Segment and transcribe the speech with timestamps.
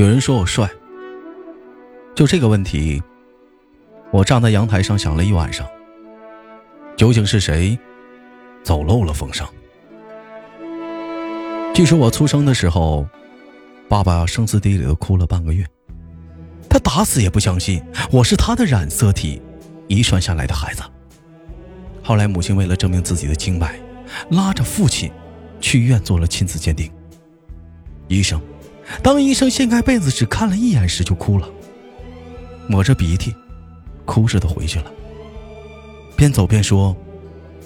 [0.00, 0.66] 有人说我帅，
[2.14, 3.02] 就这个问题，
[4.10, 5.68] 我站在阳台上想了一晚上。
[6.96, 7.78] 究竟是谁
[8.62, 9.46] 走漏了风声？
[11.74, 13.06] 据说我出生的时候，
[13.90, 15.66] 爸爸声嘶力竭的哭了半个月，
[16.66, 19.42] 他打死也不相信我是他的染色体
[19.86, 20.82] 遗传下来的孩子。
[22.02, 23.78] 后来母亲为了证明自己的清白，
[24.30, 25.12] 拉着父亲
[25.60, 26.90] 去医院做了亲子鉴定。
[28.08, 28.40] 医生，
[29.02, 31.48] 当医生掀开被子只看了一眼时就哭了，
[32.68, 33.34] 抹着鼻涕，
[34.04, 34.90] 哭似的回去了。
[36.16, 36.94] 边走边说：“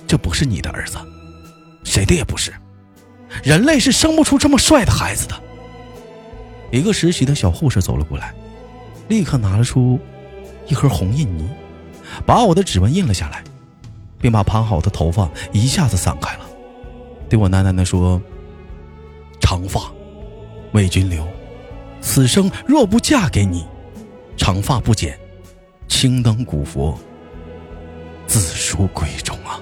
[0.06, 0.97] 这不是你的儿子，
[1.83, 2.52] 谁的也不是。
[3.42, 5.34] 人类是生不出这么帅的孩子的。”
[6.70, 8.33] 一个实习的小护士走了过来，
[9.09, 9.98] 立刻拿了出
[10.69, 11.48] 一盒红印泥，
[12.25, 13.42] 把我的指纹印了下来，
[14.20, 16.45] 并把盘好的头发一下子散开了，
[17.28, 18.20] 对我喃喃地说
[19.41, 19.91] ：“长发。”
[20.75, 21.25] 为君留，
[22.00, 23.64] 此生若不嫁给你，
[24.36, 25.17] 长发不剪，
[25.86, 26.98] 青灯古佛，
[28.27, 29.61] 自书闺中啊！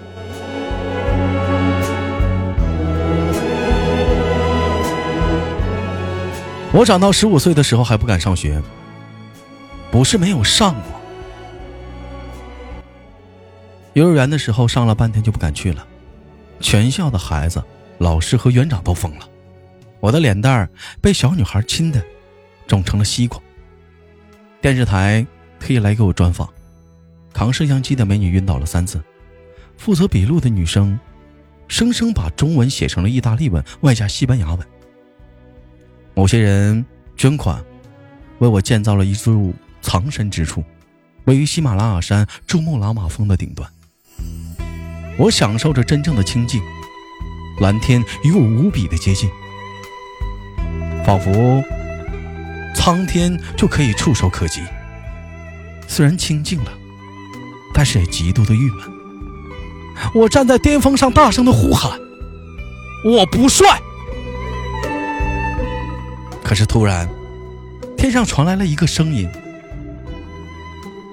[6.72, 8.62] 我长到十五岁的时候还不敢上学，
[9.90, 10.98] 不是没有上过。
[13.92, 15.86] 幼儿园的时候上了半天就不敢去了，
[16.58, 17.62] 全校的孩子、
[17.98, 19.28] 老师和园长都疯了。
[20.02, 20.68] 我的脸蛋
[21.00, 22.04] 被小女孩亲的
[22.66, 23.40] 肿成了西瓜。
[24.60, 25.24] 电视台
[25.60, 26.52] 特意来给我专访，
[27.32, 29.00] 扛摄像机的美女晕倒了三次，
[29.76, 30.98] 负责笔录的女生
[31.68, 34.66] 生生把中文写成了意大利文，外加西班牙文。
[36.14, 36.84] 某些人
[37.16, 37.64] 捐款
[38.40, 40.64] 为我建造了一处藏身之处，
[41.26, 43.70] 位于喜马拉雅山珠穆朗玛峰的顶端。
[45.16, 46.60] 我享受着真正的清静，
[47.60, 49.30] 蓝天与我无比的接近。
[51.04, 51.62] 仿佛
[52.74, 54.62] 苍天就可以触手可及。
[55.88, 56.72] 虽然清静了，
[57.74, 58.80] 但是也极度的郁闷。
[60.14, 61.98] 我站在巅峰上，大声的呼喊
[63.04, 63.80] ：“我不帅！”
[66.42, 67.08] 可是突然，
[67.96, 69.28] 天上传来了一个声音。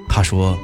[0.07, 0.57] 他说：“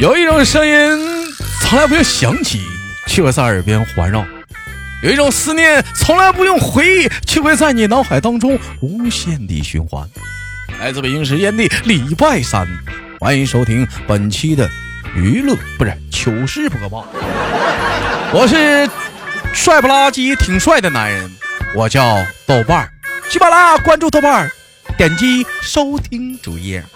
[0.00, 0.74] 有一种声音
[1.60, 2.60] 从来不用响起，
[3.06, 4.22] 却会在耳边环绕；
[5.02, 10.08] 有一种思念从来不用回忆，却会在你脑海当中无限地循环。
[10.80, 12.66] 来自北京时间的礼拜三，
[13.18, 14.68] 欢迎收听本期的
[15.14, 17.06] 娱乐不是糗事播报，
[18.32, 18.88] 我是。
[19.52, 21.28] 帅不拉几、挺帅的男人，
[21.74, 22.88] 我叫豆瓣儿。
[23.28, 24.50] 喜马拉雅关注豆瓣儿，
[25.00, 26.84] 点击收听主页。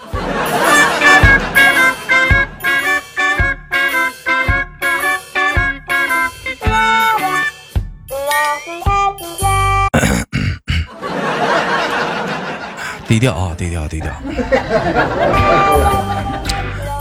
[13.07, 14.11] 低调啊，低调，低调。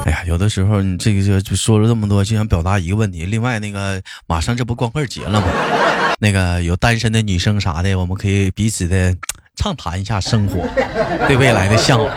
[0.07, 3.27] 哎呀，有的时候你这个就就说了这么多，就想表达一个问题。
[3.27, 5.47] 另外，那个马上这不光棍节了吗？
[6.19, 9.15] 那个有单身的女生啥的，我们可以彼此的
[9.57, 10.67] 畅谈一下生活，
[11.27, 12.11] 对未来的向往。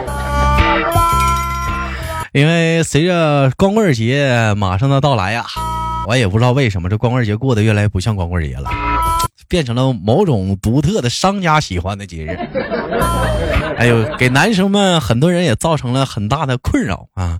[2.34, 5.46] 因为随着光棍节马上的到来呀，
[6.08, 8.70] 我也不知道为什么这光棍节过得越来越不像光棍节了，
[9.47, 12.38] 变成了某种独特的商家喜欢的节日。
[13.78, 17.40] 哎呦，给男生们很多人也造成了很大的困扰啊！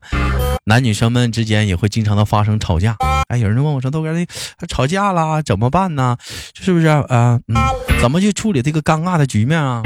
[0.68, 2.98] 男女生们之间也会经常的发生吵架。
[3.30, 4.14] 哎，有人问我说：“豆哥，
[4.68, 6.18] 吵架了怎么办呢？
[6.54, 7.40] 是不是啊？
[7.48, 7.56] 嗯，
[8.02, 9.82] 怎么去处理这个尴尬的局面啊？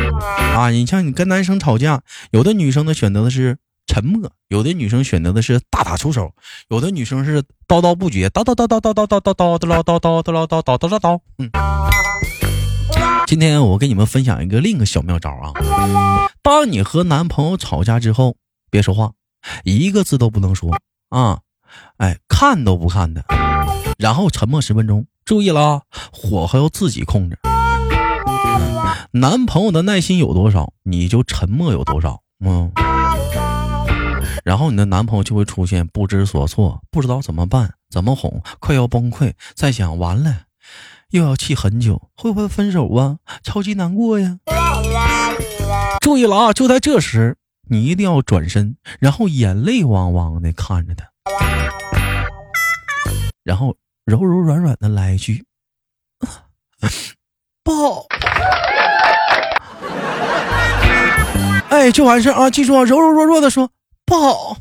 [0.55, 2.01] 啊，你像你跟男生吵架，
[2.31, 6.33] 有的女生呢选择的是沉默，有的女生选择的是大打出手，
[6.69, 11.19] 有的女生是叨叨不绝，叨叨叨叨叨叨叨叨叨叨叨叨叨叨叨叨叨叨。
[11.37, 11.51] 嗯。
[13.27, 15.53] 今天我给你们分享一个另一个小妙招啊！
[16.41, 18.35] 当你和男朋友吵架之后，
[18.71, 19.11] 别说话，
[19.63, 20.77] 一个字都不能说
[21.09, 21.39] 啊！
[21.97, 23.23] 哎，看都不看的，
[23.97, 25.05] 然后沉默十分钟。
[25.23, 27.37] 注意了，火候要自己控制。
[29.13, 32.21] 男朋友的耐心有多少，你就沉默有多少。
[32.43, 32.71] 嗯，
[34.43, 40.41] 然后你的男朋友就会出现不知所措，不知道怎么办，怎么哄，快要崩溃，在想完了。
[41.11, 43.17] 又要气很久，会不会分手啊？
[43.43, 44.39] 超级难过呀！
[45.99, 46.53] 注意了啊！
[46.53, 47.37] 就在这时，
[47.69, 51.05] 你一定要转身，然后眼泪汪汪的看着他，
[53.43, 53.75] 然后
[54.05, 55.45] 柔柔软软的来一句
[57.63, 58.05] ：“抱。”
[61.69, 62.49] 哎，就完事啊！
[62.49, 63.69] 记住啊，柔柔弱弱的说
[64.05, 64.57] 抱。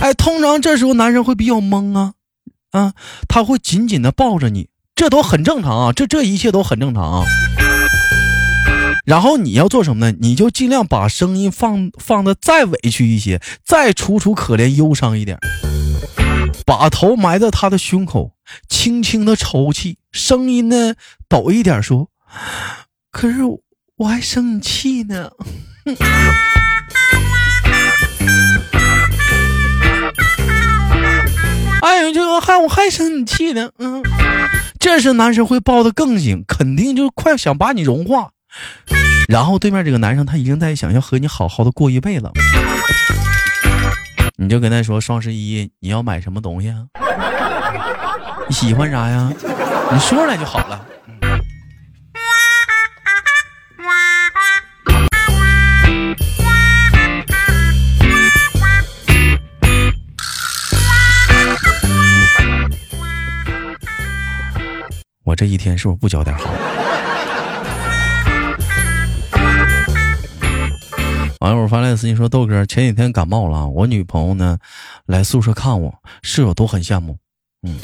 [0.00, 2.14] 哎，通常这时候男人会比较懵啊，
[2.70, 2.94] 啊，
[3.28, 7.24] 他会紧紧的抱着你，这都很正常啊，这这一切都很正常啊。
[9.04, 10.16] 然后你要做什么呢？
[10.20, 15.38] 你就尽量把声音放放的再委屈一些，再楚楚可怜忧伤一点，
[16.64, 18.32] 把头埋在他的胸口，
[18.68, 20.94] 轻轻的抽泣，声音呢
[21.28, 22.10] 抖一点说
[23.10, 23.38] ：“可是
[23.96, 25.30] 我还生你气呢。
[31.82, 34.00] ”哎呦，这个还我还生你气呢，嗯，
[34.78, 38.30] 这时男生会抱得更紧，肯定就快想把你融化。
[39.28, 42.30] 然后对面这个男生他已经在想要和你好好的过一辈子，
[44.36, 46.86] 你就跟他说双十一你要买什么东西啊？
[48.48, 49.32] 你喜欢啥呀？
[49.92, 50.86] 你说出来就好了。
[65.24, 66.52] 我这一天是不是不教点好？
[71.42, 74.56] 网友发来私信说：“豆哥，前几天感冒了，我女朋友呢
[75.06, 75.92] 来宿舍看我，
[76.22, 77.18] 室友都很羡慕。
[77.66, 77.74] 嗯，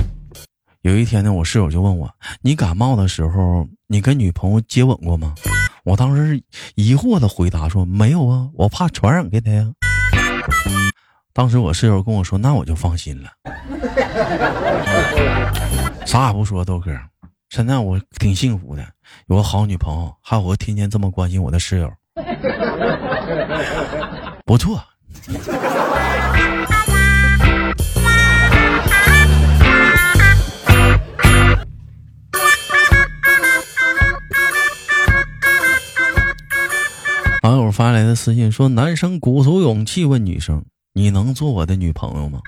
[0.83, 2.09] 有一天呢，我室友就问我：
[2.41, 5.35] 你感冒的时候，你跟女朋友接吻过吗？
[5.83, 6.41] 我当时
[6.77, 9.69] 疑惑的回答说：没有啊，我怕传染给她呀。
[11.33, 13.29] 当时我室友跟我说：那我就放心了，
[16.07, 16.97] 啥也不说，豆哥。”
[17.51, 18.87] 现在我挺幸福的，
[19.27, 21.93] 有个好女朋友，还有个天天这么关心我的室友，
[24.44, 24.82] 不错。
[37.43, 42.41] 网友发来的私信说：“男生鼓足勇气问女生，你能做我的女朋友吗？”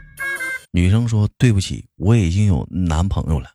[0.73, 3.50] 女生说：“对不起，我已经有男朋友了。”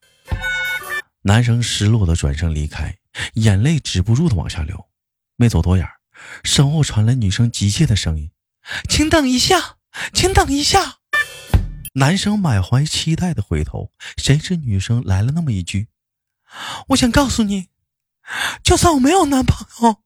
[1.22, 2.96] 男生失落的转身离开，
[3.34, 4.84] 眼泪止不住的往下流。
[5.38, 5.86] 没走多远，
[6.44, 8.32] 身后传来女生急切的声音
[8.90, 9.78] ：“请等一下，
[10.14, 10.98] 请等一下。”
[11.98, 15.88] 男生满怀期待的回头，谁知女生来了那么一句
[16.90, 17.68] ：“我想告诉你，
[18.64, 20.02] 就算我没有男朋友，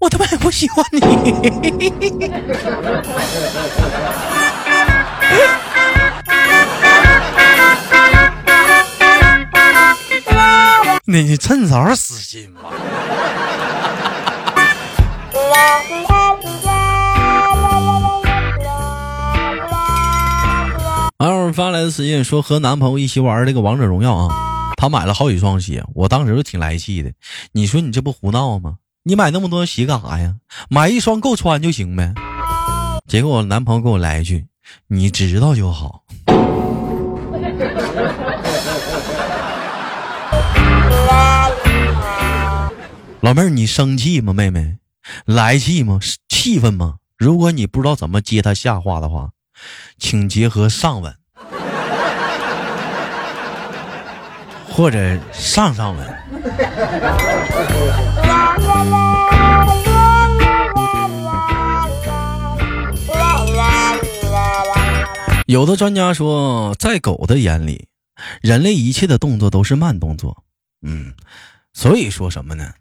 [0.00, 1.00] 我他妈也不喜欢你。
[11.08, 12.72] ”你趁早死心吧。
[21.18, 27.10] 网友发来的私信说和男朋友一起玩这个王者荣耀啊，他买了好几双鞋，我当时就挺来气的。
[27.52, 28.74] 你说你这不胡闹吗？
[29.02, 30.34] 你买那么多鞋干啥呀？
[30.68, 32.12] 买一双够穿就行呗。
[33.08, 34.46] 结果我男朋友给我来一句
[34.88, 36.02] ：“你知道就好。
[43.20, 44.32] ”老妹儿，你生气吗？
[44.32, 44.76] 妹妹，
[45.24, 45.98] 来气吗？
[46.28, 46.96] 气愤吗？
[47.16, 49.30] 如果你不知道怎么接他下话的话，
[49.98, 51.16] 请结合上文，
[54.68, 56.06] 或者上上文。
[65.46, 67.88] 有的专家说，在狗的眼里，
[68.42, 70.44] 人类一切的动作都是慢动作。
[70.82, 71.14] 嗯，
[71.72, 72.72] 所以说什么呢？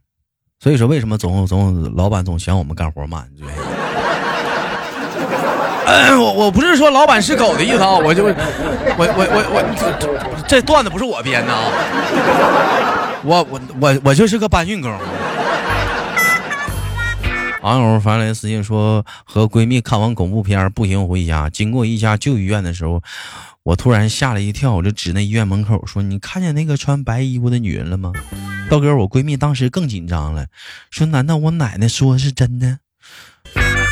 [0.60, 3.28] 所以说，为什么总总老板总嫌我们干活慢？
[6.18, 8.34] 我我不是说老板是狗的意思啊，我就我
[8.98, 9.62] 我我我
[10.48, 11.60] 这段子不是我编的啊，
[13.24, 14.92] 我我我我就是个搬运工。
[17.66, 23.02] 网友发来私信说，和闺蜜看完恐怖片步行回家，经过一家旧医院的时候，
[23.64, 28.14] 我突然吓了一跳，我就指那医院门口说：“你看见那个穿白衣服的女人了吗？”
[28.70, 30.46] 道哥，我闺蜜当时更紧张了，
[30.92, 32.78] 说：“难道我奶奶说的是真的？”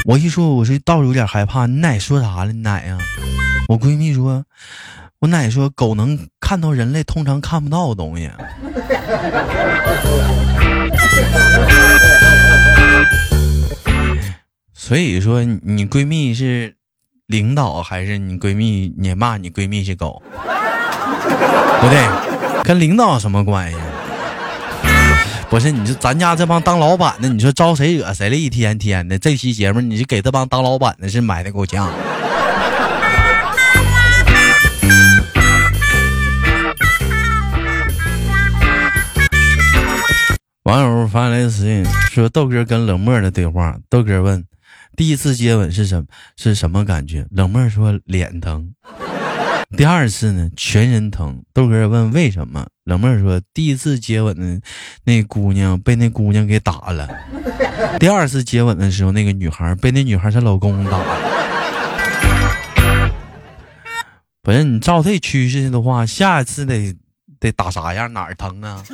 [0.06, 1.66] 我一说，我是倒有点害怕。
[1.66, 2.54] 你奶说啥了？
[2.54, 3.00] 你奶呀？
[3.70, 4.46] 我闺蜜说
[5.18, 8.30] ：“我奶说狗能看到人类通常看不到的东西。”
[14.86, 16.76] 所以说，你闺蜜是
[17.28, 18.94] 领导还是你闺蜜？
[18.98, 20.22] 你骂你闺蜜是狗？
[20.36, 23.78] 不对，跟领导有什么关系？
[25.50, 28.36] 不是，你说咱家这帮当老板的，你说招谁惹谁了？
[28.36, 31.90] 一天天的，这期节目你就给这帮当老板的是买的够呛。
[40.64, 44.46] 网友发来私信说：“豆哥跟冷漠的对话。”豆哥问
[44.96, 46.06] ：“第一次接吻是什
[46.38, 48.74] 是什么感觉？”冷妹说：“脸疼。
[49.76, 51.44] ”第二次呢，全身疼。
[51.54, 54.62] 豆哥问：“为什么？”冷妹说：“第一次接吻的
[55.06, 57.10] 那姑娘被那姑娘给打了。
[58.00, 61.18] 第二次接吻的时候，那个女孩被那女孩她老公打了。”
[64.44, 66.94] 不是你照这趋势的话，下一次得
[67.40, 68.12] 得打啥样？
[68.14, 68.84] 哪儿疼啊？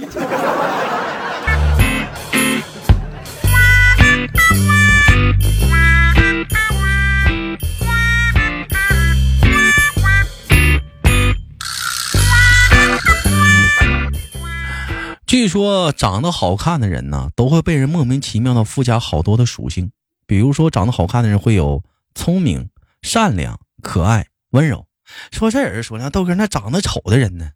[15.30, 19.92] 据说长得好看的人呢，都会被人莫名其妙的附加好多的属性。
[20.26, 21.84] 比如说，长得好看的人会有
[22.16, 22.72] 聪明、
[23.04, 24.88] 善良、可爱、温柔。
[25.32, 27.52] 说这人说呢，豆哥那长得丑的人呢，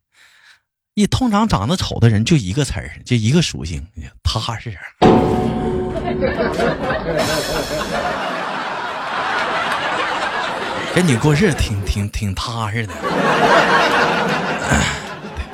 [0.93, 3.87] 一通常长得丑的人就一个词儿，就一个属性，
[4.21, 4.77] 踏实。
[10.93, 12.93] 跟你过日子挺挺挺踏实的。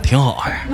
[0.10, 0.66] 挺好哎，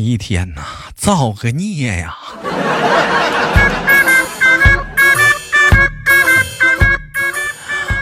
[0.04, 0.62] 一天呐，
[0.95, 2.16] 造个孽呀！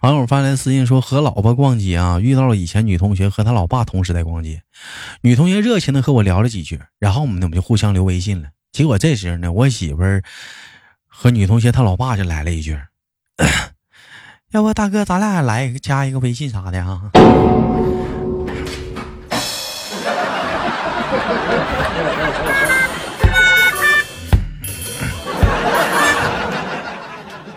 [0.02, 4.62] 网友发来私信说，和老婆逛街啊，遇到了以前女同学和他老爸同时在逛街，
[5.22, 8.48] 女同学热情的和我聊了几句，然后我们我们就互相留微信了。
[8.70, 10.22] 结果这时候呢，我媳妇儿
[11.06, 12.78] 和女同学她老爸就来了一句
[14.52, 17.10] ：“要不大哥，咱俩来加一个微信啥的啊？”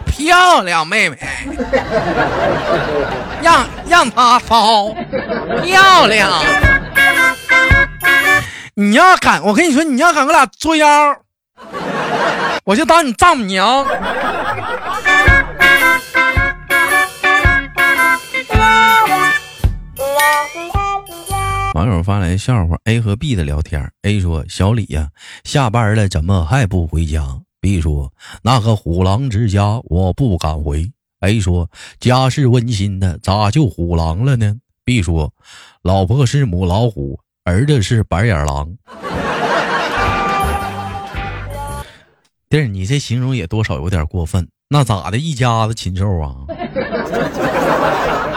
[0.06, 1.18] 漂亮，妹妹，
[3.42, 4.94] 让让他操，
[5.64, 6.32] 漂亮。
[8.76, 10.88] 你要敢，我跟你说，你要敢跟我俩作妖，
[12.64, 13.86] 我就当你丈母娘。
[21.74, 23.90] 网友发来笑话：A 和 B 的聊天。
[24.02, 25.10] A 说：“小李呀，
[25.46, 27.26] 下班了怎么还不回家
[27.62, 28.12] ？”B 说
[28.44, 30.92] ：“那个虎狼之家我不敢回。
[31.22, 35.34] ”A 说：“家是温馨的，咋就虎狼了呢？”B 说
[35.82, 38.76] ：“老婆是母老虎，儿子是白眼狼。”
[42.50, 44.46] 弟儿，你这形容也多少有点过分。
[44.68, 45.18] 那咋的？
[45.18, 46.36] 一家子禽兽啊？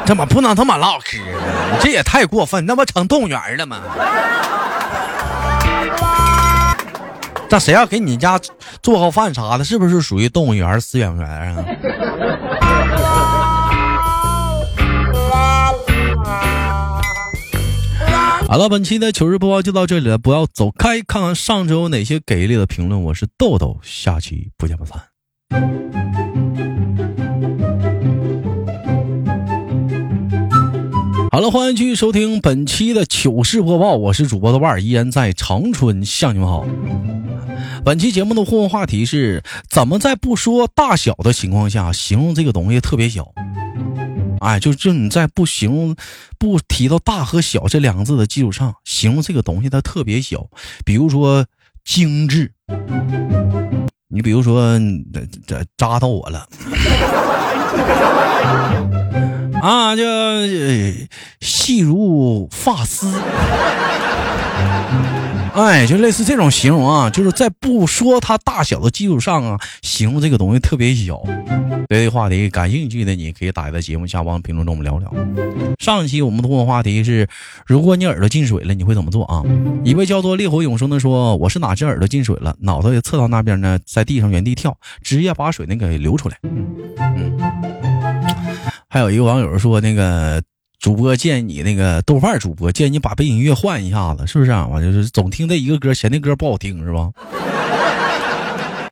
[0.07, 1.79] 怎么不能这么唠嗑呢？
[1.81, 3.81] 这也太过分，那不成动物园了吗？
[7.51, 8.41] 那谁要给你家
[8.83, 11.65] 做好饭啥的，是不是属于动物园、饲养员啊？
[18.49, 23.03] 好了，本期的糗事播报就到这里了，不要走开，看看上周有哪些给力的评论。
[23.05, 25.01] 我是豆豆，下期不见不散。
[31.35, 36.65] 好了，欢迎继续收听本期的糗事播报，我是主播的腕，依然在长春向你们好。
[37.85, 43.33] 本期节目的互动话题是：怎么在不说大小的情况下，形容这个东西特别小？
[44.39, 45.97] 哎，就就你在不形容、
[46.39, 50.47] 不提到大和小这两个字的基础上，形容这个东西它特别小，
[50.85, 51.45] 比如说
[51.85, 52.53] 精致。
[54.07, 54.79] 你比如说，
[55.49, 56.49] 这扎到我了。
[59.65, 60.03] 啊，就
[61.41, 63.11] 细如发丝。
[65.55, 71.23] 哎，就类似这种形容啊，就是在不说它大小的基础上啊，形容这个东西特别小。
[71.89, 75.11] 对这个话题感兴趣的，你可以打在节目下方评论中我们聊聊。
[75.79, 77.27] 上一期我们的互动话题是：
[77.65, 79.43] 如果你耳朵进水了，你会怎么做啊？
[79.83, 87.74] 一位叫做烈火永生的说：“我是哪只耳朵进水了，脑袋侧到那边呢，在地上原地跳，直接把水那给流出来。”嗯。
[88.95, 90.41] 还有一个网友说：“那个。”
[90.79, 94.69] 主播建议你那个豆瓣主播建议你把背景音乐换一下子，是不是啊？
[94.71, 97.09] 我就是总听这一个歌，嫌那歌不好听，是吧？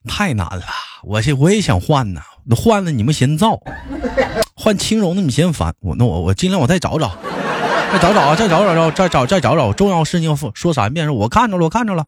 [0.08, 0.62] 太难了，
[1.04, 2.22] 我这我也想换呢。
[2.44, 3.60] 那换了你们嫌燥，
[4.54, 5.74] 换轻柔的你嫌烦。
[5.80, 7.14] 我那我我尽量我再找找，
[7.92, 9.70] 再找找啊，再找找找，再找再找找。
[9.74, 12.06] 重要事情说三遍，说我看着了，我看着了。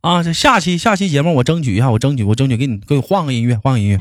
[0.00, 3.98] 啊，这下期下期节目我争取一下，我争取我争取给你给你换个音乐，换个音乐。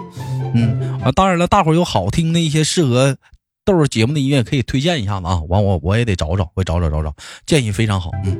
[0.54, 3.18] 嗯啊，当然了，大伙有好听的一些适合。
[3.64, 5.40] 豆儿节目的音乐可以推荐一下子啊！
[5.48, 7.14] 完我我也得找找，我找找找找，
[7.46, 8.10] 建议非常好。
[8.26, 8.36] 嗯，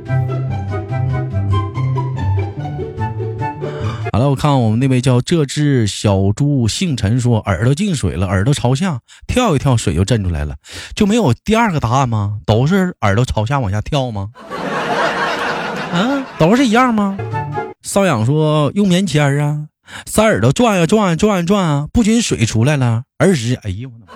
[4.12, 10.56] 好了，我看我们那位叫这只小猪姓陈说耳朵进水了，耳朵朝下跳一跳，水就震出来了，
[10.96, 12.40] 就没有第二个答案吗？
[12.44, 14.30] 都是耳朵朝下往下跳吗？
[15.94, 17.16] 啊，都是一样吗？
[17.86, 19.68] 瘙痒说用棉签啊，
[20.06, 24.12] 三耳朵转呀转呀转呀转啊，不仅水出来了，儿时哎呀我的妈。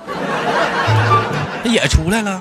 [1.65, 2.41] 也出来了。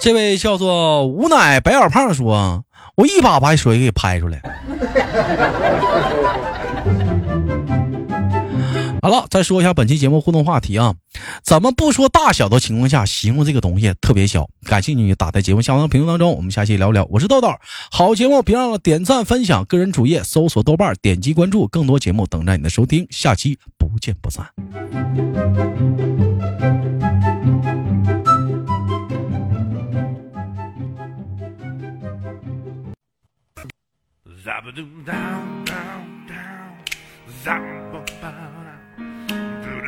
[0.00, 2.64] 这位叫做无奶白小胖说
[2.96, 4.42] ：“我一把把水给拍出来。”
[9.12, 10.94] 好，再说一下本期节目互动话题啊，
[11.42, 14.48] 怎么不说大小的情况下形容这个东西特别小？
[14.64, 17.06] 感兴趣打在节目下方的评论当中，我们下期聊聊。
[17.10, 17.52] 我是豆豆，
[17.90, 24.46] 好节目别忘了点赞分享，个人主页搜索豆瓣，点击关注，更多节目等待你的收听，下期不见不散。